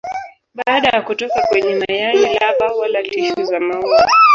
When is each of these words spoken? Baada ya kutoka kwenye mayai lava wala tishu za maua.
Baada 0.55 0.89
ya 0.89 1.01
kutoka 1.01 1.41
kwenye 1.41 1.75
mayai 1.75 2.21
lava 2.23 2.65
wala 2.75 3.03
tishu 3.03 3.43
za 3.43 3.59
maua. 3.59 4.07